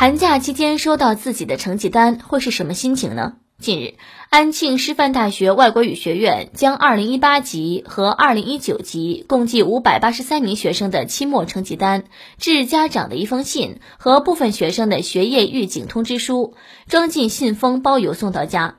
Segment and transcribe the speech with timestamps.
[0.00, 3.34] 寒假期间收到自己的成绩单会是什么心情呢？
[3.58, 3.96] 近日，
[4.30, 12.04] 安庆师范大学外国语学院将2018级和2019级共计583名学生的期末成绩单、
[12.38, 16.54] 致家长的一封信和部分学生的学业预警通知书
[16.88, 18.76] 装进信封包邮送到家。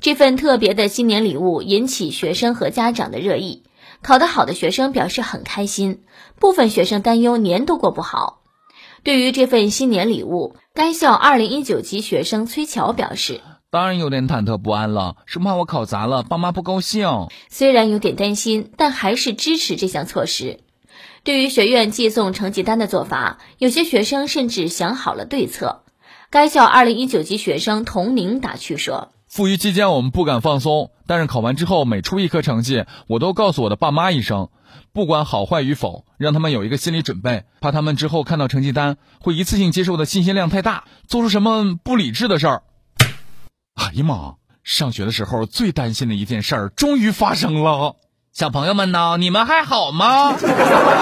[0.00, 3.62] 这份特别的新年礼物引起学生和家长的热议。
[4.02, 6.00] 考得好的学生表示很开心，
[6.40, 8.40] 部分学生担忧年都过不好。
[9.02, 13.40] 对于这份新年礼物，该校2019级学生崔乔表示。
[13.70, 17.28] 当然有点忐忑不安了，生怕我考砸了，爸妈不高兴。
[17.50, 20.60] 虽然有点担心，但还是支持这项措施。
[21.22, 25.82] 对于学院寄送成绩单的做法，有些学生甚至想好了对策。
[26.30, 34.48] 该校2019级学生童宁打趣说：“复习期间我们不敢放松，但是考完之后每出一科成绩，我都告诉我的爸妈一声，
[34.92, 42.62] 不管好坏与否，让他们有一个心理准备，怕他们之后看到成绩单会一次性接受的信息量太大，做出什么不理智的事儿。”
[43.76, 44.34] 哎呀妈！
[44.64, 47.96] 上学的时候最担心的一件事儿终于发生了。
[48.32, 50.36] 小朋友们呢，你们还好吗？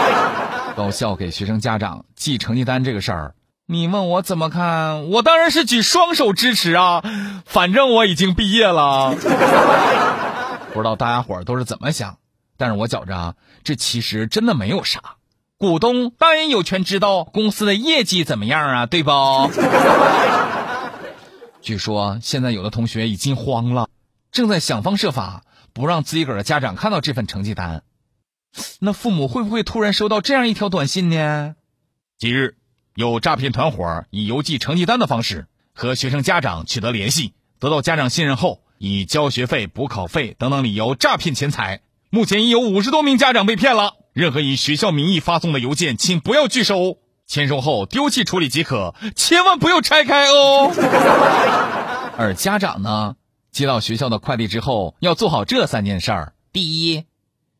[0.76, 3.34] 高校给学生家长寄成绩单这个事儿，
[3.68, 5.10] 你问我怎么看？
[5.10, 7.02] 我当然是举双手支持啊！
[7.44, 9.12] 反正我已经毕业了。
[10.72, 12.18] 不知道大家伙儿都是怎么想，
[12.56, 15.00] 但是我觉着啊这其实真的没有啥。
[15.58, 19.10] 股东当然有权知道公司的业绩怎么样啊，对不？
[21.60, 23.88] 据说现在有的同学已经慌了，
[24.30, 27.82] 正在想方设法不让自己个儿的家长看到这份成绩单。
[28.78, 31.56] 那父母会不会突然收到这样一条短信呢？
[32.16, 32.56] 近日，
[32.96, 41.82] 有诈骗团伙以邮寄成绩单的方式和学生家长取得联系，得到家长信任后，以交学费、补考费等等理由诈骗钱财。
[42.08, 43.96] 目前已有五十多名家长被骗了。
[44.14, 46.96] 任何以学校名义发送的邮件，请不要拒收。
[47.26, 50.72] 签收后丢弃处理即可，千万不要拆开哦。
[52.16, 53.16] 而家长呢，
[53.52, 57.04] 接到学校的快递之后，要做好这三件事儿：第一，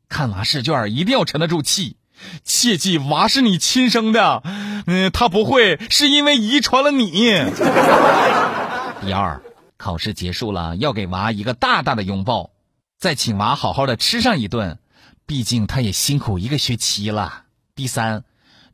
[0.09, 1.97] 看娃试卷一定要沉得住气，
[2.43, 4.43] 切记娃是你亲生的，
[4.87, 7.11] 嗯，他不会是因为遗传了你。
[9.05, 9.43] 第二，
[9.77, 12.51] 考试结束了，要给娃一个大大的拥抱，
[12.99, 14.79] 再请娃好好的吃上一顿，
[15.27, 17.43] 毕竟他也辛苦一个学期了。
[17.75, 18.25] 第三。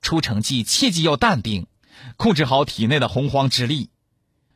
[0.04, 1.68] 出成绩切记要淡定，
[2.16, 3.88] 控制好体内的洪荒之力。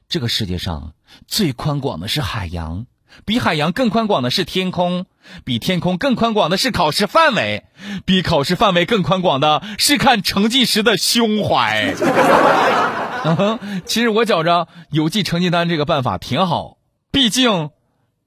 [0.09, 0.95] 这个世界上
[1.29, 2.87] 最宽广的是海洋，
[3.25, 5.07] 比海洋更宽广的是天空，
[5.45, 7.65] 比天空更宽广的是考试范围，
[8.05, 11.95] 比考试范围更宽广的是看成绩时的胸怀。
[13.25, 16.77] 嗯哼，其实我觉着邮寄成绩单这个办法挺好，
[17.11, 17.71] 毕竟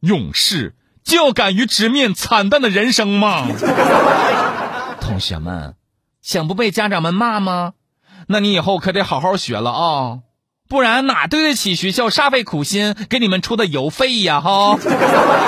[0.02, 3.48] 勇士就要敢于直面惨淡的人生嘛。
[5.00, 5.76] 同学们。
[6.22, 7.74] 想不被家长们骂吗？
[8.28, 10.20] 那你以后可得好好学了啊，
[10.69, 14.40] 不然哪对得起学校煞费苦心给你们出的邮费呀？
[14.40, 14.78] 哈，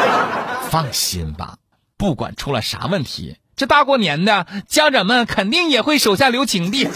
[0.68, 1.58] 放心吧，
[1.96, 6.90] 不管出了啥问题，这大过年的，家长们肯定也会手下留情的。